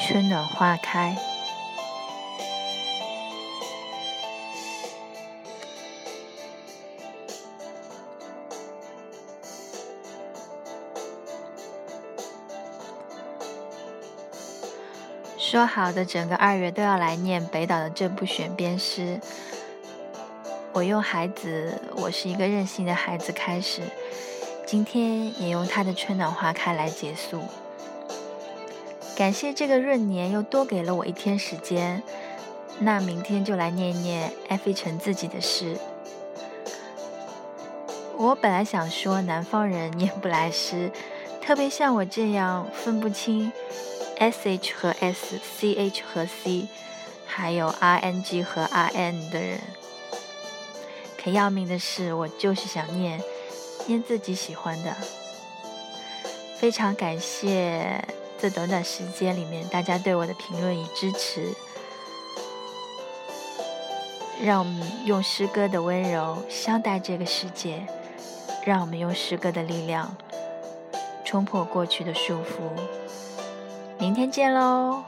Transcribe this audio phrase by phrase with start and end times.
[0.00, 1.16] 春暖花开。
[15.38, 19.20] 说好的整个二月都要来念北岛的这部选编诗，
[20.72, 23.82] 我用孩子，我是一个任性的孩子开始，
[24.66, 27.42] 今天也用他的春暖花开来结束。
[29.16, 32.02] 感谢这个闰年又多给了我一天时间，
[32.80, 35.76] 那明天就来念一念艾菲城自己的诗。
[38.16, 40.90] 我本来想说南方人念不来诗，
[41.40, 43.52] 特别像我这样分不清。
[44.18, 46.68] S H 和 S，C H 和 C，
[47.26, 49.58] 还有 R N G 和 R N 的人，
[51.22, 53.20] 可要命的是，我就是想念，
[53.86, 54.96] 念自己喜欢的。
[56.56, 58.04] 非常感谢
[58.42, 61.54] 这短短时间里面大家对我的评论与支持，
[64.42, 67.86] 让我们用诗歌的温柔相待这个世界，
[68.64, 70.16] 让我们用诗歌的力量
[71.24, 72.68] 冲破过去的束缚。
[74.00, 75.04] 明天见喽。